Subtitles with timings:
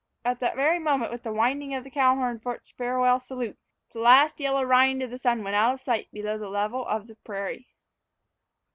[0.25, 3.19] And at that very moment, with the winding of the cow horn for its farewell
[3.19, 3.59] salute,
[3.93, 6.95] the last yellow rind of the sun went out of sight below the level line
[7.01, 7.67] of the prairie.